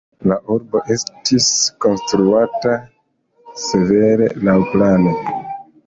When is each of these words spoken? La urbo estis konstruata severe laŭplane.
La 0.29 0.35
urbo 0.53 0.79
estis 0.95 1.51
konstruata 1.85 2.75
severe 3.69 4.35
laŭplane. 4.49 5.19